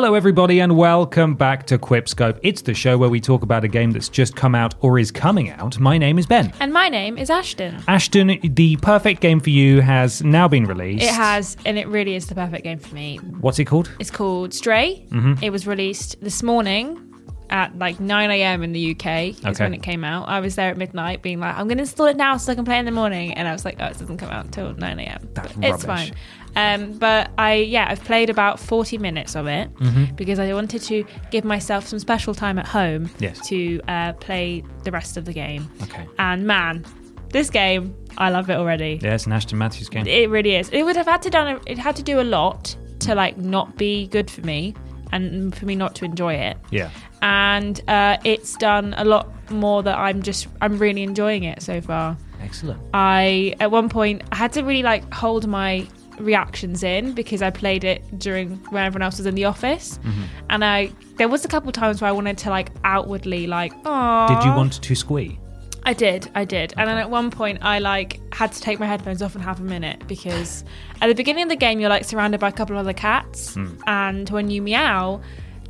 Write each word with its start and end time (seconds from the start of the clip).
Hello, 0.00 0.14
everybody, 0.14 0.60
and 0.60 0.78
welcome 0.78 1.34
back 1.34 1.66
to 1.66 1.76
Quipscope. 1.76 2.38
It's 2.42 2.62
the 2.62 2.72
show 2.72 2.96
where 2.96 3.10
we 3.10 3.20
talk 3.20 3.42
about 3.42 3.64
a 3.64 3.68
game 3.68 3.90
that's 3.90 4.08
just 4.08 4.34
come 4.34 4.54
out 4.54 4.74
or 4.80 4.98
is 4.98 5.10
coming 5.10 5.50
out. 5.50 5.78
My 5.78 5.98
name 5.98 6.18
is 6.18 6.24
Ben. 6.24 6.54
And 6.58 6.72
my 6.72 6.88
name 6.88 7.18
is 7.18 7.28
Ashton. 7.28 7.84
Ashton, 7.86 8.38
the 8.42 8.76
perfect 8.76 9.20
game 9.20 9.40
for 9.40 9.50
you 9.50 9.82
has 9.82 10.22
now 10.22 10.48
been 10.48 10.64
released. 10.64 11.04
It 11.04 11.12
has, 11.12 11.54
and 11.66 11.78
it 11.78 11.86
really 11.86 12.14
is 12.14 12.28
the 12.28 12.34
perfect 12.34 12.64
game 12.64 12.78
for 12.78 12.94
me. 12.94 13.18
What's 13.18 13.58
it 13.58 13.66
called? 13.66 13.90
It's 13.98 14.10
called 14.10 14.54
Stray. 14.54 15.04
Mm-hmm. 15.10 15.44
It 15.44 15.50
was 15.50 15.66
released 15.66 16.18
this 16.22 16.42
morning 16.42 17.06
at 17.50 17.76
like 17.78 18.00
9 18.00 18.30
a.m. 18.30 18.62
in 18.62 18.72
the 18.72 18.92
UK 18.92 19.06
is 19.34 19.44
Okay. 19.44 19.64
when 19.64 19.74
it 19.74 19.82
came 19.82 20.04
out. 20.04 20.28
I 20.28 20.40
was 20.40 20.54
there 20.54 20.70
at 20.70 20.78
midnight 20.78 21.20
being 21.20 21.40
like, 21.40 21.56
I'm 21.56 21.66
going 21.66 21.78
to 21.78 21.82
install 21.82 22.06
it 22.06 22.16
now 22.16 22.36
so 22.36 22.52
I 22.52 22.54
can 22.54 22.64
play 22.64 22.78
in 22.78 22.86
the 22.86 22.92
morning. 22.92 23.34
And 23.34 23.46
I 23.46 23.52
was 23.52 23.64
like, 23.64 23.76
oh, 23.80 23.86
it 23.86 23.98
doesn't 23.98 24.16
come 24.18 24.30
out 24.30 24.46
until 24.46 24.72
9 24.72 24.98
a.m. 24.98 25.28
It's 25.36 25.56
rubbish. 25.56 25.82
fine. 25.84 26.12
Um, 26.56 26.92
but 26.98 27.30
I, 27.38 27.54
yeah, 27.54 27.86
I've 27.88 28.02
played 28.04 28.28
about 28.30 28.58
40 28.58 28.98
minutes 28.98 29.36
of 29.36 29.46
it 29.46 29.72
Mm-hmm. 29.76 30.14
because 30.16 30.38
I 30.38 30.52
wanted 30.52 30.82
to 30.82 31.04
give 31.30 31.44
myself 31.44 31.86
some 31.86 31.98
special 31.98 32.34
time 32.34 32.58
at 32.58 32.66
home 32.66 33.08
Yes. 33.18 33.40
to 33.48 33.80
uh, 33.88 34.12
play 34.14 34.62
the 34.84 34.90
rest 34.90 35.16
of 35.16 35.24
the 35.24 35.32
game. 35.32 35.70
Okay. 35.82 36.06
And 36.18 36.46
man, 36.46 36.84
this 37.30 37.50
game, 37.50 37.94
I 38.18 38.30
love 38.30 38.50
it 38.50 38.54
already. 38.56 38.98
Yeah, 39.02 39.14
it's 39.14 39.26
an 39.26 39.32
Ashton 39.32 39.58
Matthews 39.58 39.88
game. 39.88 40.06
It 40.06 40.28
really 40.30 40.56
is. 40.56 40.68
It 40.70 40.82
would 40.82 40.96
have 40.96 41.06
had 41.06 41.22
to 41.22 41.30
done. 41.30 41.46
A, 41.56 41.60
it 41.70 41.78
had 41.78 41.94
to 41.96 42.02
do 42.02 42.20
a 42.20 42.24
lot 42.24 42.76
to 43.00 43.14
like 43.14 43.38
not 43.38 43.76
be 43.76 44.08
good 44.08 44.28
for 44.30 44.40
me, 44.42 44.74
and 45.12 45.54
for 45.54 45.64
me 45.66 45.74
not 45.76 45.94
to 45.96 46.04
enjoy 46.04 46.34
it. 46.34 46.56
yeah. 46.70 46.90
And 47.22 47.80
uh, 47.88 48.16
it's 48.24 48.56
done 48.56 48.94
a 48.96 49.04
lot 49.04 49.28
more 49.50 49.82
that 49.82 49.96
I'm 49.98 50.22
just. 50.22 50.48
I'm 50.62 50.78
really 50.78 51.02
enjoying 51.02 51.44
it 51.44 51.62
so 51.62 51.80
far. 51.80 52.16
Excellent. 52.42 52.80
I 52.94 53.54
at 53.60 53.70
one 53.70 53.88
point 53.90 54.22
I 54.32 54.36
had 54.36 54.52
to 54.54 54.62
really 54.62 54.82
like 54.82 55.12
hold 55.12 55.46
my 55.46 55.86
reactions 56.20 56.82
in 56.82 57.12
because 57.12 57.42
I 57.42 57.50
played 57.50 57.84
it 57.84 58.02
during 58.18 58.56
when 58.70 58.84
everyone 58.84 59.02
else 59.02 59.18
was 59.18 59.26
in 59.26 59.34
the 59.34 59.44
office, 59.44 59.98
Mm-hmm. 60.04 60.22
and 60.50 60.64
I 60.64 60.90
there 61.16 61.28
was 61.28 61.44
a 61.44 61.48
couple 61.48 61.70
times 61.72 62.00
where 62.00 62.08
I 62.08 62.12
wanted 62.12 62.38
to 62.38 62.50
like 62.50 62.70
outwardly 62.84 63.46
like, 63.46 63.72
oh. 63.84 64.26
Did 64.28 64.44
you 64.44 64.50
want 64.54 64.74
to 64.82 64.94
squee? 64.94 65.38
I 65.84 65.94
did, 65.94 66.30
I 66.34 66.44
did. 66.44 66.74
And 66.76 66.88
then 66.88 66.98
at 66.98 67.08
one 67.10 67.30
point, 67.30 67.58
I 67.62 67.78
like 67.78 68.20
had 68.34 68.52
to 68.52 68.60
take 68.60 68.78
my 68.78 68.86
headphones 68.86 69.22
off 69.22 69.34
and 69.34 69.42
have 69.42 69.60
a 69.60 69.64
minute 69.64 70.06
because 70.06 70.62
at 71.00 71.08
the 71.08 71.14
beginning 71.14 71.44
of 71.44 71.48
the 71.48 71.56
game, 71.56 71.80
you're 71.80 71.88
like 71.88 72.04
surrounded 72.04 72.38
by 72.38 72.48
a 72.48 72.52
couple 72.52 72.76
of 72.76 72.80
other 72.80 72.92
cats, 72.92 73.54
Hmm. 73.54 73.74
and 73.86 74.28
when 74.30 74.50
you 74.50 74.60
meow, 74.62 75.20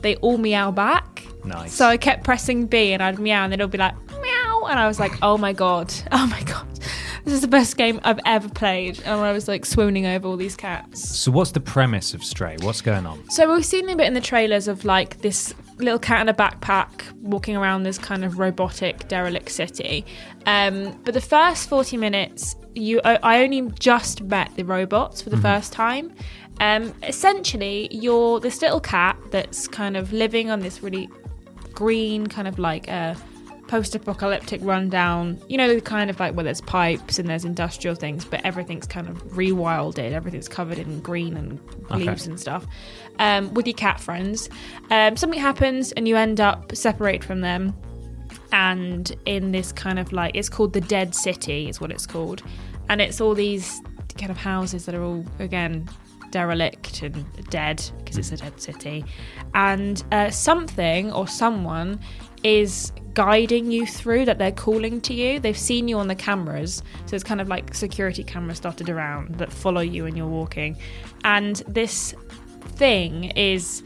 they 0.03 0.17
all 0.17 0.37
meow 0.39 0.71
back. 0.73 1.25
Nice. 1.45 1.73
So 1.73 1.87
I 1.87 1.97
kept 1.97 2.25
pressing 2.25 2.67
B, 2.67 2.93
and 2.93 3.03
I'd 3.03 3.19
meow, 3.19 3.45
and 3.45 3.53
they'd 3.53 3.61
all 3.61 3.69
be 3.69 3.79
like 3.79 3.95
meow, 4.21 4.67
and 4.69 4.79
I 4.81 4.89
was 4.89 4.99
like, 4.99 5.13
oh 5.23 5.39
my 5.39 5.53
god, 5.53 5.93
oh 6.13 6.27
my 6.27 6.43
god, 6.43 6.67
this 7.31 7.37
is 7.37 7.43
the 7.43 7.49
best 7.49 7.77
game 7.77 8.01
I've 8.03 8.19
ever 8.27 8.49
played, 8.49 9.01
and 9.05 9.21
I 9.21 9.31
was 9.31 9.47
like 9.47 9.65
swooning 9.65 10.05
over 10.05 10.27
all 10.27 10.37
these 10.37 10.57
cats. 10.57 11.17
So, 11.17 11.31
what's 11.31 11.53
the 11.53 11.61
premise 11.61 12.13
of 12.13 12.25
Stray? 12.25 12.57
What's 12.61 12.81
going 12.81 13.07
on? 13.07 13.31
So 13.31 13.55
we've 13.55 13.65
seen 13.65 13.89
a 13.89 13.95
bit 13.95 14.09
in 14.09 14.15
the 14.15 14.21
trailers 14.21 14.67
of 14.67 14.85
like 14.85 15.21
this 15.21 15.55
little 15.79 16.01
cat 16.01 16.23
in 16.23 16.29
a 16.29 16.35
backpack 16.35 17.05
walking 17.21 17.57
around 17.57 17.85
this 17.85 17.99
kind 17.99 18.25
of 18.25 18.41
robotic 18.41 19.07
derelict 19.07 19.49
city. 19.49 20.05
Um, 20.47 21.01
but 21.05 21.15
the 21.15 21.21
first 21.21 21.69
forty 21.69 21.97
minutes, 21.97 22.57
you 22.75 23.01
I 23.05 23.19
I 23.23 23.43
only 23.45 23.63
just 23.79 24.23
met 24.23 24.51
the 24.57 24.65
robots 24.65 25.23
for 25.23 25.31
the 25.31 25.39
first 25.39 25.73
time. 25.73 26.13
Um, 26.59 26.93
essentially, 27.05 27.89
you're 27.93 28.41
this 28.41 28.61
little 28.61 28.81
cat 28.81 29.17
that's 29.31 29.69
kind 29.69 29.97
of 29.97 30.13
living 30.13 30.51
on 30.51 30.59
this 30.59 30.83
really 30.83 31.09
green 31.73 32.27
kind 32.27 32.49
of 32.49 32.59
like 32.59 32.89
a 32.89 33.17
post-apocalyptic 33.71 34.61
rundown 34.65 35.41
you 35.49 35.57
know 35.57 35.73
the 35.73 35.81
kind 35.81 36.11
of 36.11 36.19
like 36.19 36.35
where 36.35 36.43
there's 36.43 36.61
pipes 36.61 37.19
and 37.21 37.29
there's 37.29 37.45
industrial 37.45 37.95
things 37.95 38.25
but 38.25 38.45
everything's 38.45 38.87
kind 38.87 39.09
of 39.09 39.17
rewilded 39.29 40.11
everything's 40.11 40.49
covered 40.49 40.79
in 40.79 40.99
green 41.01 41.37
and 41.37 41.61
Okay. 41.91 42.05
leaves 42.07 42.27
and 42.27 42.39
stuff 42.39 42.67
um, 43.19 43.53
with 43.55 43.67
your 43.67 43.75
cat 43.75 43.99
friends. 44.01 44.49
Um, 44.91 45.17
something 45.17 45.41
happens 45.41 45.91
and 45.93 46.07
you 46.07 46.15
end 46.17 46.41
up 46.41 46.75
separate 46.75 47.25
from 47.25 47.41
them. 47.41 47.75
And 48.53 49.13
in 49.27 49.51
this 49.51 49.73
kind 49.73 49.99
of 49.99 50.13
like 50.13 50.37
it's 50.37 50.49
called 50.49 50.73
the 50.73 50.81
dead 50.81 51.15
city 51.17 51.69
is 51.69 51.81
what 51.81 51.91
it's 51.91 52.07
called. 52.07 52.43
And 52.89 53.01
it's 53.01 53.21
all 53.21 53.35
these 53.35 53.81
kind 54.19 54.31
of 54.31 54.37
houses 54.37 54.87
that 54.87 54.95
are 54.95 55.03
all 55.03 55.25
again 55.41 55.89
derelict 56.31 57.03
and 57.03 57.25
dead 57.51 57.83
because 57.99 58.19
it's 58.19 58.33
a 58.33 58.37
dead 58.37 58.61
city 58.61 59.05
and 59.55 60.05
uh, 60.13 60.31
something 60.31 61.13
or 61.13 61.27
someone 61.27 61.99
is 62.43 62.93
guiding 63.15 63.71
you 63.71 63.87
through 63.87 64.25
that 64.25 64.39
they're 64.39 64.53
calling 64.53 65.01
to 65.01 65.13
you 65.13 65.41
they've 65.41 65.59
seen 65.59 65.89
you 65.89 65.99
on 65.99 66.09
the 66.09 66.15
cameras 66.15 66.83
so 67.07 67.15
it's 67.15 67.25
kind 67.25 67.41
of 67.41 67.49
like 67.49 67.75
security 67.75 68.23
cameras 68.23 68.61
dotted 68.61 68.89
around 68.89 69.35
that 69.37 69.53
follow 69.53 69.81
you 69.81 70.05
when 70.05 70.17
you're 70.17 70.27
walking 70.27 70.77
and 71.25 71.57
this 71.67 72.15
thing 72.77 73.25
is 73.33 73.83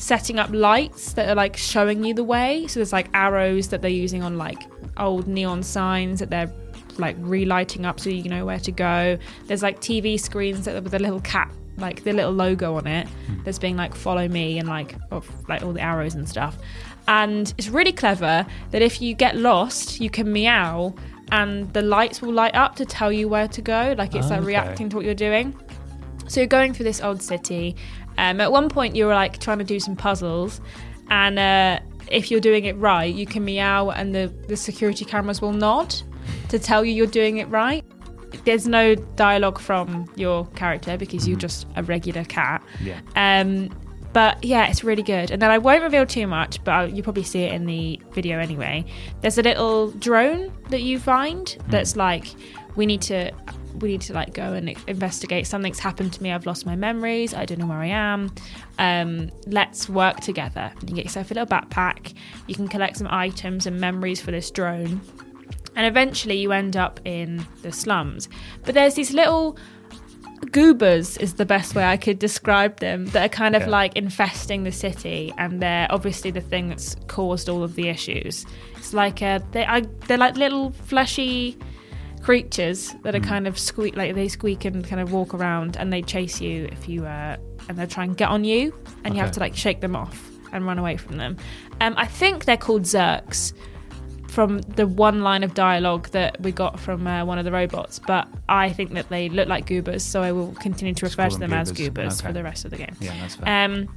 setting 0.00 0.38
up 0.38 0.48
lights 0.50 1.12
that 1.12 1.28
are 1.28 1.34
like 1.34 1.56
showing 1.56 2.02
you 2.04 2.14
the 2.14 2.24
way. 2.24 2.66
So 2.66 2.80
there's 2.80 2.92
like 2.92 3.08
arrows 3.12 3.68
that 3.68 3.82
they're 3.82 3.90
using 3.90 4.22
on 4.22 4.38
like 4.38 4.62
old 4.96 5.28
neon 5.28 5.62
signs 5.62 6.20
that 6.20 6.30
they're 6.30 6.52
like 6.98 7.16
relighting 7.18 7.86
up 7.86 8.00
so 8.00 8.10
you 8.10 8.28
know 8.28 8.44
where 8.44 8.58
to 8.60 8.72
go. 8.72 9.18
There's 9.46 9.62
like 9.62 9.80
TV 9.80 10.18
screens 10.18 10.64
that 10.64 10.82
with 10.82 10.94
a 10.94 10.98
little 10.98 11.20
cat 11.20 11.52
like 11.80 12.04
the 12.04 12.12
little 12.12 12.32
logo 12.32 12.76
on 12.76 12.86
it 12.86 13.08
that's 13.44 13.58
being 13.58 13.76
like 13.76 13.94
follow 13.94 14.28
me 14.28 14.58
and 14.58 14.68
like 14.68 14.94
of 15.10 15.28
like 15.48 15.62
all 15.62 15.72
the 15.72 15.80
arrows 15.80 16.14
and 16.14 16.28
stuff. 16.28 16.56
And 17.08 17.52
it's 17.58 17.68
really 17.68 17.92
clever 17.92 18.46
that 18.70 18.82
if 18.82 19.00
you 19.02 19.14
get 19.14 19.36
lost, 19.36 20.00
you 20.00 20.10
can 20.10 20.32
meow 20.32 20.94
and 21.32 21.72
the 21.72 21.82
lights 21.82 22.22
will 22.22 22.32
light 22.32 22.54
up 22.54 22.76
to 22.76 22.84
tell 22.84 23.12
you 23.12 23.28
where 23.28 23.48
to 23.48 23.62
go. 23.62 23.94
Like 23.96 24.14
it's 24.14 24.30
like 24.30 24.42
reacting 24.42 24.88
to 24.90 24.96
what 24.96 25.04
you're 25.04 25.14
doing. 25.14 25.54
So 26.28 26.40
you're 26.40 26.46
going 26.46 26.74
through 26.74 26.84
this 26.84 27.00
old 27.00 27.22
city. 27.22 27.74
Um, 28.18 28.40
at 28.40 28.52
one 28.52 28.68
point, 28.68 28.94
you 28.94 29.06
were 29.06 29.14
like 29.14 29.38
trying 29.40 29.58
to 29.58 29.64
do 29.64 29.80
some 29.80 29.96
puzzles, 29.96 30.60
and 31.08 31.38
uh, 31.38 31.80
if 32.08 32.30
you're 32.30 32.40
doing 32.40 32.66
it 32.66 32.76
right, 32.76 33.12
you 33.12 33.26
can 33.26 33.44
meow, 33.44 33.90
and 33.90 34.14
the, 34.14 34.32
the 34.46 34.56
security 34.56 35.04
cameras 35.04 35.40
will 35.40 35.52
nod 35.52 35.94
to 36.50 36.58
tell 36.58 36.84
you 36.84 36.92
you're 36.92 37.06
doing 37.06 37.38
it 37.38 37.48
right. 37.48 37.84
There's 38.44 38.66
no 38.66 38.94
dialogue 38.94 39.58
from 39.58 40.10
your 40.16 40.46
character 40.48 40.96
because 40.96 41.28
you're 41.28 41.38
just 41.38 41.66
a 41.76 41.82
regular 41.82 42.24
cat. 42.24 42.62
Yeah. 42.82 43.00
Um, 43.16 43.70
but 44.12 44.42
yeah, 44.42 44.66
it's 44.68 44.82
really 44.82 45.02
good. 45.02 45.30
And 45.30 45.40
then 45.40 45.50
I 45.50 45.58
won't 45.58 45.82
reveal 45.82 46.04
too 46.04 46.26
much, 46.26 46.62
but 46.64 46.72
I'll, 46.72 46.88
you 46.88 47.02
probably 47.02 47.22
see 47.22 47.42
it 47.42 47.52
in 47.52 47.66
the 47.66 48.00
video 48.12 48.38
anyway. 48.38 48.84
There's 49.20 49.38
a 49.38 49.42
little 49.42 49.92
drone 49.92 50.52
that 50.70 50.82
you 50.82 50.98
find 50.98 51.56
that's 51.68 51.94
like, 51.94 52.26
we 52.74 52.86
need 52.86 53.02
to, 53.02 53.30
we 53.78 53.90
need 53.90 54.00
to 54.02 54.12
like 54.12 54.34
go 54.34 54.52
and 54.54 54.76
investigate. 54.88 55.46
Something's 55.46 55.78
happened 55.78 56.12
to 56.14 56.22
me. 56.22 56.32
I've 56.32 56.44
lost 56.44 56.66
my 56.66 56.74
memories. 56.74 57.34
I 57.34 57.44
don't 57.44 57.58
know 57.58 57.66
where 57.66 57.78
I 57.78 57.86
am. 57.86 58.34
Um, 58.78 59.30
let's 59.46 59.88
work 59.88 60.18
together. 60.20 60.72
You 60.86 60.94
get 60.94 61.04
yourself 61.04 61.30
a 61.30 61.34
little 61.34 61.46
backpack. 61.46 62.14
You 62.48 62.56
can 62.56 62.66
collect 62.66 62.96
some 62.96 63.06
items 63.10 63.66
and 63.66 63.80
memories 63.80 64.20
for 64.20 64.32
this 64.32 64.50
drone 64.50 65.00
and 65.80 65.86
eventually 65.86 66.36
you 66.36 66.52
end 66.52 66.76
up 66.76 67.00
in 67.06 67.42
the 67.62 67.72
slums. 67.72 68.28
But 68.66 68.74
there's 68.74 68.96
these 68.96 69.14
little 69.14 69.56
goobers 70.52 71.16
is 71.16 71.34
the 71.34 71.46
best 71.46 71.74
way 71.74 71.84
I 71.84 71.96
could 71.96 72.18
describe 72.18 72.80
them. 72.80 73.06
That 73.06 73.24
are 73.24 73.28
kind 73.30 73.56
of 73.56 73.62
Yeah. 73.62 73.68
like 73.68 73.96
infesting 73.96 74.64
the 74.64 74.72
city, 74.72 75.32
and 75.38 75.62
they're 75.62 75.86
obviously 75.90 76.30
the 76.30 76.42
thing 76.42 76.68
that's 76.68 76.96
caused 77.06 77.48
all 77.48 77.62
of 77.62 77.76
the 77.76 77.88
issues. 77.88 78.44
It's 78.76 78.92
like 78.92 79.22
uh, 79.22 79.38
they 79.52 79.64
I, 79.64 79.80
they're 80.06 80.18
like 80.18 80.36
little 80.36 80.72
fleshy 80.72 81.56
creatures 82.20 82.94
that 83.04 83.14
are 83.14 83.20
kind 83.20 83.46
of 83.46 83.58
squeak 83.58 83.96
like 83.96 84.14
they 84.14 84.28
squeak 84.28 84.66
and 84.66 84.86
kind 84.86 85.00
of 85.00 85.12
walk 85.12 85.32
around, 85.32 85.78
and 85.78 85.90
they 85.90 86.02
chase 86.02 86.42
you 86.42 86.68
if 86.70 86.90
you 86.90 87.06
uh, 87.06 87.38
and 87.70 87.78
they 87.78 87.86
try 87.86 88.04
and 88.04 88.18
get 88.18 88.28
on 88.28 88.44
you, 88.44 88.74
and 89.04 89.14
you 89.14 89.20
have 89.22 89.32
to 89.32 89.40
like 89.40 89.56
shake 89.56 89.80
them 89.80 89.96
off 89.96 90.28
and 90.52 90.66
run 90.66 90.78
away 90.78 90.98
from 90.98 91.16
them. 91.16 91.38
Um, 91.80 91.94
I 91.96 92.04
think 92.06 92.44
they're 92.44 92.56
called 92.58 92.82
Zurks 92.82 93.54
from 94.30 94.60
the 94.60 94.86
one 94.86 95.22
line 95.22 95.42
of 95.42 95.54
dialogue 95.54 96.08
that 96.10 96.40
we 96.40 96.52
got 96.52 96.78
from 96.78 97.06
uh, 97.06 97.24
one 97.24 97.38
of 97.38 97.44
the 97.44 97.52
robots, 97.52 97.98
but 97.98 98.28
I 98.48 98.70
think 98.72 98.92
that 98.94 99.08
they 99.08 99.28
look 99.28 99.48
like 99.48 99.66
goobers, 99.66 100.02
so 100.04 100.22
I 100.22 100.32
will 100.32 100.52
continue 100.54 100.94
to 100.94 101.06
refer 101.06 101.28
to 101.28 101.38
them 101.38 101.50
them 101.50 101.58
as 101.58 101.72
goobers. 101.72 101.86
goobers 101.88 102.20
Okay. 102.20 102.26
for 102.28 102.32
the 102.32 102.42
rest 102.42 102.64
of 102.64 102.70
the 102.70 102.76
game. 102.76 102.94
Yeah, 103.00 103.14
that's 103.20 103.34
fair. 103.36 103.64
Um, 103.64 103.88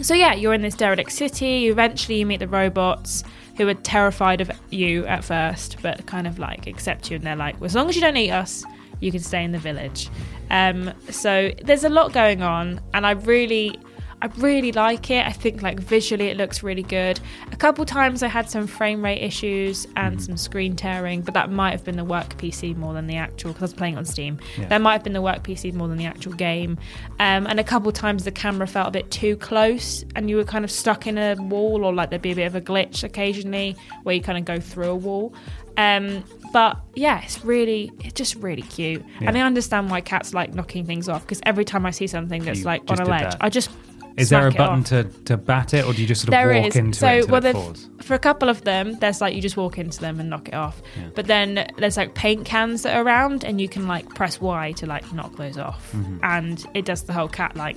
so 0.00 0.14
yeah, 0.14 0.34
you're 0.34 0.54
in 0.54 0.62
this 0.62 0.74
derelict 0.74 1.12
city. 1.12 1.68
Eventually, 1.68 2.18
you 2.18 2.26
meet 2.26 2.38
the 2.40 2.48
robots 2.48 3.24
who 3.56 3.68
are 3.68 3.74
terrified 3.74 4.40
of 4.40 4.50
you 4.70 5.06
at 5.06 5.22
first, 5.24 5.76
but 5.82 6.04
kind 6.06 6.26
of 6.26 6.38
like 6.38 6.66
accept 6.66 7.10
you, 7.10 7.16
and 7.16 7.24
they're 7.24 7.36
like, 7.36 7.60
well, 7.60 7.66
as 7.66 7.74
long 7.74 7.88
as 7.88 7.94
you 7.94 8.00
don't 8.00 8.16
eat 8.16 8.30
us, 8.32 8.64
you 9.00 9.10
can 9.10 9.20
stay 9.20 9.44
in 9.44 9.52
the 9.52 9.58
village. 9.58 10.08
Um, 10.50 10.92
so 11.10 11.50
there's 11.64 11.84
a 11.84 11.88
lot 11.88 12.12
going 12.12 12.42
on, 12.42 12.80
and 12.94 13.06
I 13.06 13.12
really. 13.12 13.78
I 14.22 14.26
really 14.38 14.72
like 14.72 15.10
it. 15.10 15.26
I 15.26 15.32
think 15.32 15.62
like 15.62 15.80
visually 15.80 16.28
it 16.28 16.36
looks 16.36 16.62
really 16.62 16.82
good. 16.82 17.20
A 17.52 17.56
couple 17.56 17.84
times 17.84 18.22
I 18.22 18.28
had 18.28 18.48
some 18.48 18.66
frame 18.66 19.04
rate 19.04 19.22
issues 19.22 19.86
and 19.96 20.22
some 20.22 20.36
screen 20.36 20.76
tearing, 20.76 21.20
but 21.20 21.34
that 21.34 21.50
might 21.50 21.72
have 21.72 21.84
been 21.84 21.96
the 21.96 22.04
work 22.04 22.36
PC 22.38 22.76
more 22.76 22.94
than 22.94 23.06
the 23.06 23.16
actual 23.16 23.52
because 23.52 23.62
I 23.62 23.66
was 23.66 23.74
playing 23.74 23.98
on 23.98 24.04
Steam. 24.04 24.38
Yeah. 24.58 24.68
That 24.68 24.80
might 24.80 24.92
have 24.94 25.04
been 25.04 25.12
the 25.12 25.22
work 25.22 25.42
PC 25.42 25.74
more 25.74 25.88
than 25.88 25.98
the 25.98 26.06
actual 26.06 26.32
game. 26.32 26.78
Um, 27.20 27.46
and 27.46 27.60
a 27.60 27.64
couple 27.64 27.92
times 27.92 28.24
the 28.24 28.32
camera 28.32 28.66
felt 28.66 28.88
a 28.88 28.92
bit 28.92 29.10
too 29.10 29.36
close 29.36 30.04
and 30.16 30.30
you 30.30 30.36
were 30.36 30.44
kind 30.44 30.64
of 30.64 30.70
stuck 30.70 31.06
in 31.06 31.18
a 31.18 31.34
wall 31.38 31.84
or 31.84 31.92
like 31.92 32.10
there'd 32.10 32.22
be 32.22 32.32
a 32.32 32.36
bit 32.36 32.46
of 32.46 32.54
a 32.54 32.60
glitch 32.60 33.04
occasionally 33.04 33.76
where 34.04 34.14
you 34.14 34.22
kind 34.22 34.38
of 34.38 34.44
go 34.44 34.60
through 34.60 34.90
a 34.90 34.96
wall. 34.96 35.34
Um, 35.76 36.22
but 36.52 36.78
yeah, 36.94 37.20
it's 37.22 37.44
really, 37.44 37.90
it's 38.00 38.14
just 38.14 38.36
really 38.36 38.62
cute. 38.62 39.04
And 39.20 39.36
I 39.36 39.40
understand 39.40 39.90
why 39.90 40.00
cats 40.00 40.32
like 40.32 40.54
knocking 40.54 40.86
things 40.86 41.08
off 41.08 41.22
because 41.22 41.40
every 41.44 41.64
time 41.64 41.84
I 41.84 41.90
see 41.90 42.06
something 42.06 42.44
that's 42.44 42.60
You 42.60 42.64
like 42.64 42.82
on 42.88 43.00
a 43.00 43.04
ledge, 43.04 43.22
that. 43.22 43.36
I 43.40 43.48
just 43.48 43.70
Is 44.16 44.28
there 44.30 44.46
a 44.46 44.50
button 44.52 44.80
off. 44.80 44.86
to, 44.86 45.04
to 45.24 45.36
bat 45.36 45.74
it, 45.74 45.84
or 45.84 45.92
do 45.92 46.00
you 46.00 46.06
just 46.06 46.20
sort 46.22 46.28
of 46.28 46.32
There 46.32 46.54
walk 46.54 46.66
is. 46.68 46.76
into 46.76 46.98
so, 47.00 47.08
it 47.08 47.28
until 47.30 47.40
well, 47.40 47.70
it 47.72 48.04
for 48.04 48.14
a 48.14 48.18
couple 48.18 48.48
of 48.48 48.62
them, 48.62 48.94
there's 49.00 49.20
like 49.20 49.34
you 49.34 49.42
just 49.42 49.56
walk 49.56 49.78
into 49.78 50.00
them 50.00 50.20
and 50.20 50.30
knock 50.30 50.48
it 50.48 50.54
off. 50.54 50.80
But 51.14 51.26
then 51.26 51.66
there's 51.78 51.96
like 51.96 52.14
paint 52.14 52.44
cans 52.44 52.82
that 52.82 52.96
are 52.96 53.02
around, 53.02 53.44
and 53.44 53.60
you 53.60 53.68
can 53.68 53.88
like 53.88 54.08
press 54.14 54.40
Y 54.40 54.72
to 54.72 54.86
like 54.86 55.12
knock 55.12 55.36
those 55.36 55.58
off, 55.58 55.92
Mm-hmm. 55.92 56.18
and 56.22 56.64
it 56.74 56.84
does 56.84 57.02
the 57.04 57.12
whole 57.12 57.28
cat 57.28 57.56
like. 57.56 57.76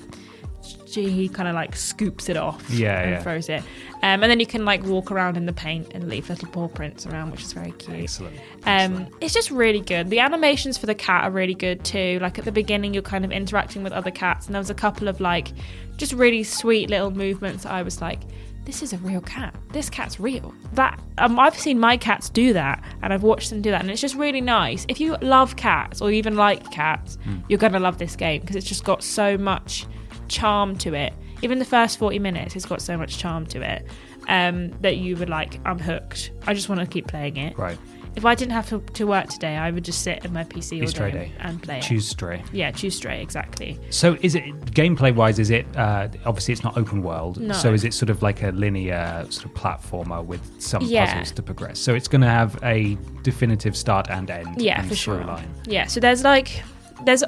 He 0.86 1.30
kind 1.30 1.48
of 1.48 1.54
like 1.54 1.76
scoops 1.76 2.28
it 2.28 2.38
off 2.38 2.68
Yeah, 2.72 3.02
and 3.02 3.12
yeah. 3.12 3.22
throws 3.22 3.50
it. 3.50 3.62
Um, 4.02 4.24
and 4.24 4.24
then 4.24 4.40
you 4.40 4.48
can 4.48 4.66
like 4.66 4.84
walk 4.84 5.12
around 5.12 5.38
in 5.38 5.46
the 5.46 5.54
paint 5.54 5.92
and 5.94 6.10
leave 6.10 6.28
little 6.30 6.50
paw 6.50 6.68
prints 6.68 7.06
around, 7.06 7.32
which 7.32 7.44
is 7.44 7.54
very 7.54 7.72
cute. 7.74 8.00
Excellent. 8.04 8.36
Um, 8.66 9.08
it's 9.22 9.34
just 9.34 9.52
really 9.52 9.82
good. 9.82 10.10
The 10.10 10.20
animations 10.20 10.78
for 10.78 10.88
the 10.88 10.96
cat 10.96 11.24
are 11.24 11.32
really 11.32 11.54
good 11.54 11.84
too. 11.84 12.18
Like 12.20 12.40
at 12.40 12.46
the 12.46 12.52
beginning, 12.52 12.94
you're 12.96 13.04
kind 13.04 13.24
of 13.26 13.32
interacting 13.32 13.84
with 13.84 13.94
other 13.94 14.10
cats, 14.12 14.48
and 14.48 14.56
there 14.56 14.60
was 14.60 14.72
a 14.72 14.76
couple 14.76 15.08
of 15.08 15.20
like 15.22 15.50
just 15.98 16.14
really 16.14 16.44
sweet 16.44 16.90
little 16.90 17.12
movements. 17.12 17.64
That 17.64 17.74
I 17.74 17.84
was 17.84 18.02
like, 18.02 18.22
this 18.66 18.82
is 18.82 18.92
a 18.94 18.98
real 18.98 19.22
cat. 19.22 19.56
This 19.74 19.90
cat's 19.92 20.20
real. 20.20 20.52
That 20.74 21.00
um, 21.20 21.40
I've 21.40 21.58
seen 21.58 21.80
my 21.80 21.96
cats 21.98 22.30
do 22.30 22.54
that, 22.54 22.84
and 23.04 23.14
I've 23.14 23.24
watched 23.24 23.52
them 23.52 23.62
do 23.62 23.70
that, 23.70 23.82
and 23.82 23.92
it's 23.92 24.02
just 24.02 24.16
really 24.16 24.42
nice. 24.42 24.86
If 24.90 25.00
you 25.00 25.16
love 25.22 25.56
cats 25.58 26.02
or 26.02 26.10
even 26.12 26.36
like 26.36 26.72
cats, 26.72 27.20
you're 27.50 27.60
gonna 27.60 27.80
love 27.80 28.00
this 28.00 28.16
game 28.16 28.42
because 28.42 28.56
it's 28.56 28.68
just 28.68 28.84
got 28.84 29.04
so 29.04 29.38
much 29.38 29.86
charm 30.30 30.78
to 30.80 30.94
it. 30.94 31.14
Even 31.42 31.60
the 31.60 31.66
first 31.66 32.00
40 32.00 32.20
minutes, 32.20 32.56
it's 32.56 32.66
got 32.66 32.82
so 32.82 32.98
much 32.98 33.18
charm 33.20 33.46
to 33.48 33.62
it 33.62 33.86
um, 34.28 34.72
that 34.82 34.98
you 34.98 35.16
would 35.18 35.30
like. 35.30 35.60
I'm 35.66 35.80
hooked. 35.80 36.32
I 36.48 36.54
just 36.54 36.68
want 36.70 36.82
to 36.82 36.88
keep 36.88 37.08
playing 37.08 37.38
it. 37.38 37.58
Right. 37.58 37.78
If 38.16 38.26
I 38.26 38.34
didn't 38.34 38.54
have 38.54 38.68
to, 38.70 38.80
to 38.80 39.06
work 39.06 39.28
today, 39.30 39.56
I 39.58 39.70
would 39.70 39.86
just 39.86 40.02
sit 40.02 40.26
in 40.26 40.34
my 40.34 40.44
PC 40.44 40.82
all 40.82 40.88
day, 40.92 41.12
day. 41.12 41.32
and 41.40 41.62
play 41.62 41.80
Choose 41.82 42.08
it. 42.08 42.10
stray. 42.10 42.44
Yeah, 42.52 42.72
choose 42.72 42.96
stray 42.96 43.22
exactly. 43.22 43.78
So 43.92 44.18
is 44.24 44.34
it 44.34 44.44
gameplay 44.74 45.14
wise? 45.14 45.38
Is 45.38 45.52
it 45.52 45.68
uh, 45.78 46.08
obviously 46.26 46.54
it's 46.54 46.64
not 46.64 46.76
open 46.76 47.04
world? 47.04 47.40
No. 47.40 47.54
So 47.54 47.74
is 47.74 47.84
it 47.84 47.94
sort 47.94 48.10
of 48.10 48.24
like 48.24 48.42
a 48.42 48.50
linear 48.50 49.24
sort 49.30 49.46
of 49.46 49.54
platformer 49.54 50.26
with 50.26 50.42
some 50.60 50.82
Yeah. 50.82 51.06
puzzles 51.14 51.32
to 51.34 51.44
progress? 51.44 51.78
So 51.78 51.94
it's 51.94 52.08
going 52.08 52.22
to 52.22 52.28
have 52.28 52.58
a 52.64 52.98
definitive 53.22 53.78
start 53.78 54.10
and 54.10 54.28
end. 54.32 54.60
Yeah, 54.60 54.80
and 54.80 54.90
for 54.90 54.96
sure. 54.96 55.24
line. 55.24 55.54
Yeah, 55.68 55.86
so 55.86 56.00
there's 56.00 56.24
like 56.24 56.64
there's 57.04 57.24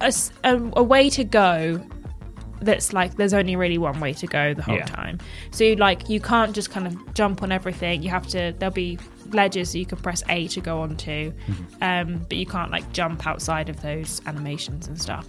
a 0.00 0.60
a 0.76 0.82
way 0.82 1.08
to 1.10 1.22
go 1.22 1.80
that's 2.62 2.92
like 2.92 3.16
there's 3.16 3.34
only 3.34 3.56
really 3.56 3.78
one 3.78 4.00
way 4.00 4.12
to 4.14 4.26
go 4.26 4.54
the 4.54 4.62
whole 4.62 4.76
Yeah. 4.76 4.84
time. 4.86 5.18
So 5.50 5.64
you 5.64 5.76
like 5.76 6.08
you 6.08 6.20
can't 6.20 6.54
just 6.54 6.70
kind 6.70 6.86
of 6.86 7.14
jump 7.14 7.42
on 7.42 7.52
everything. 7.52 8.02
You 8.02 8.10
have 8.10 8.26
to 8.28 8.54
there'll 8.58 8.72
be 8.74 8.98
ledges 9.32 9.72
that 9.72 9.78
you 9.78 9.86
can 9.86 9.98
press 9.98 10.22
A 10.28 10.46
to 10.48 10.60
go 10.60 10.80
onto, 10.80 11.32
Mm-hmm. 11.32 11.82
um, 11.82 12.26
but 12.28 12.36
you 12.36 12.44
can't 12.46 12.70
like 12.70 12.90
jump 12.92 13.26
outside 13.26 13.68
of 13.68 13.80
those 13.82 14.20
animations 14.26 14.88
and 14.88 15.00
stuff. 15.00 15.26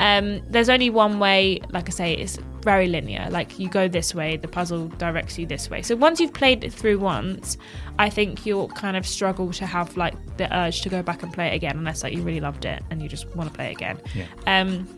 Um, 0.00 0.42
there's 0.50 0.68
only 0.68 0.90
one 0.90 1.20
way. 1.20 1.60
Like 1.70 1.88
I 1.88 1.92
say, 1.92 2.14
it's 2.14 2.36
very 2.62 2.88
linear. 2.88 3.28
Like 3.30 3.58
you 3.60 3.68
go 3.68 3.86
this 3.86 4.12
way, 4.14 4.36
the 4.36 4.48
puzzle 4.48 4.88
directs 4.88 5.38
you 5.38 5.46
this 5.46 5.70
way. 5.70 5.82
So 5.82 5.94
once 5.94 6.18
you've 6.18 6.32
played 6.34 6.64
it 6.64 6.72
through 6.72 6.98
once, 6.98 7.56
I 7.98 8.10
think 8.10 8.44
you'll 8.44 8.68
kind 8.70 8.96
of 8.96 9.06
struggle 9.06 9.52
to 9.52 9.66
have 9.66 9.96
like 9.96 10.14
the 10.36 10.52
urge 10.56 10.80
to 10.82 10.88
go 10.88 11.00
back 11.02 11.22
and 11.22 11.32
play 11.32 11.48
it 11.48 11.54
again, 11.54 11.76
unless 11.78 12.02
like 12.02 12.12
you 12.12 12.22
really 12.22 12.40
loved 12.40 12.64
it 12.64 12.82
and 12.90 13.00
you 13.02 13.08
just 13.08 13.32
want 13.36 13.48
to 13.50 13.54
play 13.54 13.68
it 13.68 13.72
again. 13.72 14.00
Yeah. 14.14 14.24
Um, 14.48 14.88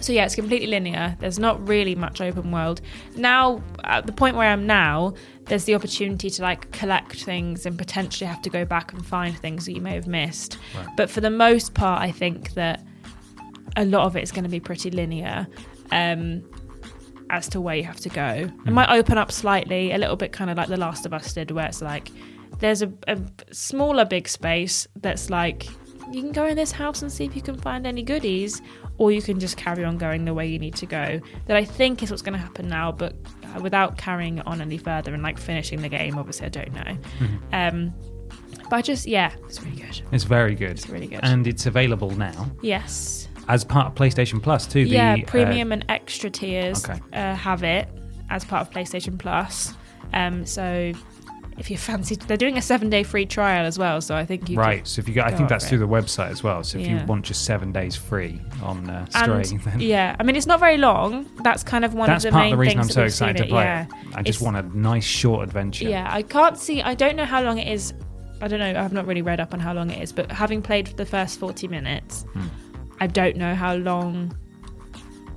so 0.00 0.12
yeah, 0.12 0.24
it's 0.24 0.34
completely 0.34 0.66
linear. 0.66 1.16
There's 1.20 1.38
not 1.38 1.66
really 1.66 1.94
much 1.94 2.20
open 2.20 2.50
world. 2.50 2.80
Now, 3.16 3.62
at 3.84 4.06
the 4.06 4.12
point 4.12 4.36
where 4.36 4.48
I'm 4.48 4.66
now, 4.66 5.14
there's 5.46 5.64
the 5.64 5.74
opportunity 5.74 6.30
to 6.30 6.42
like 6.42 6.70
collect 6.72 7.22
things 7.22 7.66
and 7.66 7.76
potentially 7.76 8.26
have 8.28 8.42
to 8.42 8.50
go 8.50 8.64
back 8.64 8.92
and 8.92 9.04
find 9.04 9.36
things 9.38 9.66
that 9.66 9.72
you 9.72 9.80
may 9.80 9.94
have 9.94 10.06
missed. 10.06 10.58
But 10.96 11.10
for 11.10 11.20
the 11.20 11.30
most 11.30 11.74
part, 11.74 12.00
I 12.00 12.10
think 12.10 12.54
that 12.54 12.84
a 13.76 13.84
lot 13.84 14.06
of 14.06 14.16
it 14.16 14.22
is 14.22 14.32
going 14.32 14.44
to 14.44 14.50
be 14.50 14.60
pretty 14.60 14.90
linear. 14.90 15.46
Um, 15.92 16.44
as 17.30 17.48
to 17.48 17.60
where 17.60 17.76
you 17.76 17.84
have 17.84 18.00
to 18.00 18.08
go. 18.08 18.50
It 18.66 18.72
might 18.72 18.90
open 18.90 19.16
up 19.16 19.30
slightly, 19.30 19.92
a 19.92 19.98
little 19.98 20.16
bit 20.16 20.32
kind 20.32 20.50
of 20.50 20.56
like 20.56 20.68
The 20.68 20.76
Last 20.76 21.06
of 21.06 21.14
Us 21.14 21.32
did, 21.32 21.52
where 21.52 21.66
it's 21.66 21.80
like 21.80 22.10
there's 22.58 22.82
a, 22.82 22.92
a 23.06 23.18
smaller 23.52 24.04
big 24.04 24.28
space 24.28 24.86
that's 24.96 25.30
like 25.30 25.68
you 26.10 26.22
can 26.22 26.32
go 26.32 26.46
in 26.46 26.56
this 26.56 26.72
house 26.72 27.02
and 27.02 27.12
see 27.12 27.24
if 27.24 27.36
you 27.36 27.42
can 27.42 27.56
find 27.56 27.86
any 27.86 28.02
goodies, 28.02 28.60
or 29.00 29.10
you 29.10 29.22
can 29.22 29.40
just 29.40 29.56
carry 29.56 29.82
on 29.82 29.96
going 29.96 30.26
the 30.26 30.34
way 30.34 30.46
you 30.46 30.58
need 30.58 30.74
to 30.74 30.84
go. 30.84 31.18
That 31.46 31.56
I 31.56 31.64
think 31.64 32.02
is 32.02 32.10
what's 32.10 32.20
going 32.20 32.34
to 32.34 32.38
happen 32.38 32.68
now, 32.68 32.92
but 32.92 33.14
uh, 33.56 33.58
without 33.60 33.96
carrying 33.96 34.38
it 34.38 34.46
on 34.46 34.60
any 34.60 34.76
further 34.76 35.14
and 35.14 35.22
like 35.22 35.38
finishing 35.38 35.80
the 35.80 35.88
game, 35.88 36.18
obviously, 36.18 36.46
I 36.46 36.50
don't 36.50 36.72
know. 36.74 36.98
Um, 37.50 37.94
but 38.68 38.76
I 38.76 38.82
just, 38.82 39.06
yeah, 39.06 39.32
it's 39.46 39.62
really 39.62 39.80
good. 39.80 40.02
It's 40.12 40.24
very 40.24 40.54
good. 40.54 40.72
It's 40.72 40.88
really 40.90 41.06
good. 41.06 41.20
and 41.22 41.46
it's 41.46 41.64
available 41.64 42.10
now 42.10 42.50
Yes. 42.60 43.26
as 43.48 43.64
part 43.64 43.86
of 43.86 43.94
PlayStation 43.94 44.42
Plus 44.42 44.66
too. 44.66 44.84
The, 44.84 44.90
yeah, 44.90 45.14
uh, 45.14 45.24
premium 45.26 45.72
and 45.72 45.82
extra 45.88 46.28
tiers 46.28 46.84
okay. 46.84 47.00
uh, 47.14 47.34
have 47.34 47.62
it 47.62 47.88
as 48.28 48.44
part 48.44 48.68
of 48.68 48.70
PlayStation 48.72 49.18
Plus. 49.18 49.72
Um, 50.12 50.44
so 50.44 50.92
if 51.60 51.70
you 51.70 51.76
fancy, 51.76 52.16
they're 52.16 52.36
doing 52.38 52.56
a 52.56 52.62
seven-day 52.62 53.02
free 53.02 53.26
trial 53.26 53.66
as 53.66 53.78
well. 53.78 54.00
So 54.00 54.16
I 54.16 54.24
think 54.24 54.48
you 54.48 54.56
right. 54.56 54.86
So 54.88 54.98
if 55.00 55.06
you 55.08 55.14
go, 55.14 55.20
I 55.20 55.30
think 55.30 55.48
that's 55.50 55.68
through 55.68 55.78
the 55.78 55.86
website 55.86 56.30
as 56.30 56.42
well. 56.42 56.64
So 56.64 56.78
if 56.78 56.86
Yeah. 56.86 57.00
you 57.00 57.06
want 57.06 57.24
just 57.26 57.44
seven 57.44 57.70
days 57.70 57.94
free 57.94 58.40
on 58.62 58.88
uh, 58.88 59.04
Stray, 59.10 59.42
and, 59.56 59.60
then 59.60 59.80
yeah, 59.94 60.16
I 60.18 60.22
mean 60.22 60.36
it's 60.36 60.46
not 60.46 60.58
very 60.58 60.78
long. 60.78 61.26
That's 61.44 61.62
kind 61.62 61.84
of 61.84 61.92
one 61.94 62.08
that's 62.08 62.24
of 62.24 62.30
the 62.30 62.32
part 62.32 62.44
main 62.46 62.52
of 62.54 62.58
the 62.58 62.60
reason 62.62 62.78
I'm 62.78 62.84
things 62.86 62.94
so 62.94 63.04
excited 63.04 63.36
to 63.42 63.48
play 63.48 63.64
yeah. 63.64 63.82
it. 63.84 63.88
I 64.14 64.22
just 64.22 64.40
It's- 64.40 64.40
want 64.40 64.56
a 64.56 64.62
nice 64.76 65.04
short 65.04 65.46
adventure. 65.46 65.84
Yeah, 65.88 66.08
I 66.10 66.22
can't 66.22 66.56
see. 66.58 66.80
I 66.82 66.94
don't 66.94 67.14
know 67.14 67.26
how 67.26 67.42
long 67.42 67.58
it 67.58 67.68
is. 67.70 67.92
I 68.40 68.48
don't 68.48 68.58
know. 68.58 68.80
I've 68.80 68.94
not 68.94 69.06
really 69.06 69.20
read 69.22 69.38
up 69.38 69.52
on 69.52 69.60
how 69.60 69.74
long 69.74 69.90
it 69.90 70.02
is, 70.02 70.12
but 70.12 70.32
having 70.32 70.62
played 70.62 70.86
the 70.96 71.04
first 71.04 71.38
forty 71.38 71.68
minutes, 71.68 72.24
Hmm. 72.32 72.46
I 73.00 73.06
don't 73.06 73.36
know 73.36 73.54
how 73.54 73.74
long. 73.74 74.34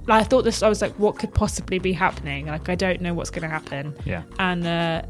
Like 0.07 0.21
I 0.21 0.23
thought 0.23 0.43
this. 0.43 0.63
I 0.63 0.69
was 0.69 0.81
like, 0.81 0.93
what 0.99 1.17
could 1.19 1.33
possibly 1.33 1.79
be 1.79 1.91
happening? 1.93 2.45
Like 2.47 2.69
I 2.69 2.75
don't 2.75 3.01
know 3.01 3.13
what's 3.13 3.29
going 3.29 3.43
to 3.43 3.49
happen. 3.49 3.93
Yeah. 4.05 4.23
and 4.39 4.65
uh, 4.65 5.01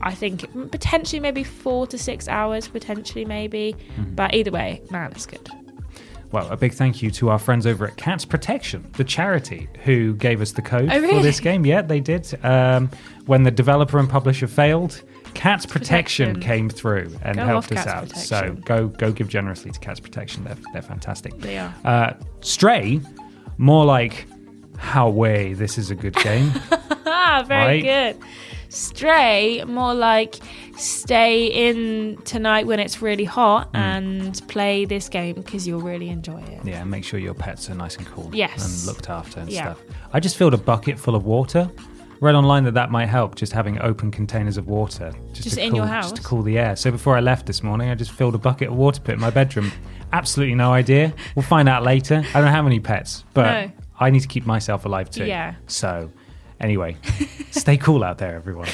I 0.00 0.14
think 0.14 0.44
potentially 0.70 1.20
maybe 1.20 1.44
four 1.44 1.86
to 1.88 1.98
six 1.98 2.28
hours, 2.28 2.68
potentially 2.68 3.24
maybe. 3.24 3.74
Mm-hmm. 3.98 4.14
But 4.14 4.34
either 4.34 4.50
way, 4.50 4.82
man, 4.90 5.10
it's 5.12 5.26
good. 5.26 5.48
Well, 6.32 6.48
a 6.50 6.56
big 6.56 6.72
thank 6.72 7.00
you 7.00 7.12
to 7.12 7.28
our 7.30 7.38
friends 7.38 7.64
over 7.64 7.86
at 7.86 7.96
Cats 7.96 8.24
Protection, 8.24 8.90
the 8.96 9.04
charity, 9.04 9.68
who 9.84 10.14
gave 10.14 10.40
us 10.40 10.50
the 10.50 10.62
code 10.62 10.90
Oh, 10.92 11.00
for 11.08 11.22
this 11.22 11.38
game. 11.38 11.64
Yeah, 11.64 11.80
they 11.82 12.00
did. 12.00 12.36
Um, 12.44 12.90
when 13.26 13.44
the 13.44 13.52
developer 13.52 14.00
and 14.00 14.10
publisher 14.10 14.48
failed, 14.48 15.00
Cats 15.34 15.64
Protection, 15.64 16.34
Protection. 16.34 16.42
came 16.42 16.68
through 16.68 17.16
and 17.22 17.36
Go 17.36 17.44
helped 17.46 17.70
us 17.70 17.86
out. 17.86 18.10
So 18.16 18.56
go 18.64 18.88
go 18.88 19.12
give 19.12 19.28
generously 19.28 19.70
to 19.70 19.78
Cats 19.78 20.00
Protection. 20.00 20.42
They're 20.44 20.56
they're 20.72 20.82
fantastic. 20.82 21.38
They 21.38 21.56
are. 21.58 21.72
Uh, 21.84 22.14
Stray, 22.40 23.00
more 23.58 23.84
like 23.84 24.26
how 24.76 25.08
way 25.08 25.52
this 25.54 25.78
is 25.78 25.90
a 25.90 25.94
good 25.94 26.16
game. 26.16 26.52
Ah, 27.06 27.44
very 27.46 27.82
Right. 27.82 28.14
good. 28.16 28.26
Stray, 28.74 29.62
more 29.66 29.94
like 29.94 30.36
stay 30.76 31.46
in 31.46 32.18
tonight 32.24 32.66
when 32.66 32.80
it's 32.80 33.00
really 33.00 33.24
hot 33.24 33.72
Mm. 33.72 33.78
and 33.78 34.42
play 34.48 34.84
this 34.84 35.08
game 35.08 35.36
because 35.36 35.66
you'll 35.66 35.80
really 35.80 36.08
enjoy 36.08 36.40
it. 36.42 36.60
Yeah, 36.64 36.82
and 36.82 36.90
make 36.90 37.04
sure 37.04 37.18
your 37.20 37.34
pets 37.34 37.70
are 37.70 37.74
nice 37.74 37.96
and 37.96 38.06
cool. 38.06 38.30
Yes. 38.32 38.64
And 38.64 38.86
looked 38.86 39.08
after 39.08 39.40
and 39.40 39.50
Yeah. 39.50 39.62
stuff. 39.74 39.78
I 40.12 40.20
just 40.20 40.36
filled 40.36 40.54
a 40.54 40.58
bucket 40.58 40.98
full 40.98 41.14
of 41.14 41.24
water. 41.24 41.70
Read 42.20 42.34
online 42.34 42.64
that 42.64 42.74
that 42.74 42.90
might 42.90 43.06
help, 43.08 43.34
just 43.34 43.52
having 43.52 43.80
open 43.80 44.10
containers 44.10 44.56
of 44.56 44.66
water. 44.66 45.12
Just 45.32 45.56
to 45.56 45.62
in 45.62 45.70
cool, 45.70 45.78
your 45.78 45.86
Just 45.86 46.16
to 46.16 46.22
cool 46.22 46.42
the 46.42 46.58
air. 46.58 46.74
So 46.76 46.90
before 46.90 47.16
I 47.16 47.20
left 47.20 47.46
this 47.46 47.62
morning, 47.62 47.90
I 47.90 47.94
just 47.94 48.12
filled 48.12 48.34
a 48.34 48.38
bucket 48.38 48.68
of 48.68 48.74
water, 48.76 49.00
put 49.00 49.14
in 49.14 49.20
my 49.20 49.30
bedroom. 49.30 49.72
Absolutely 50.12 50.54
no 50.54 50.72
idea. 50.72 51.12
We'll 51.34 51.42
find 51.42 51.68
out 51.68 51.82
later. 51.82 52.24
I 52.34 52.40
don't 52.40 52.50
have 52.50 52.66
any 52.66 52.80
pets, 52.80 53.24
but 53.34 53.46
No. 53.66 53.70
I 54.00 54.10
need 54.10 54.20
to 54.20 54.28
keep 54.28 54.46
myself 54.46 54.84
alive 54.84 55.10
too. 55.10 55.26
Yeah. 55.26 55.54
So, 55.66 56.10
anyway, 56.60 56.96
stay 57.50 57.76
cool 57.76 58.04
out 58.04 58.18
there, 58.18 58.34
everyone. 58.36 58.68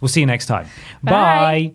We'll 0.00 0.08
see 0.08 0.20
you 0.20 0.26
next 0.26 0.46
time. 0.46 0.66
Bye. 1.02 1.10
Bye. 1.10 1.74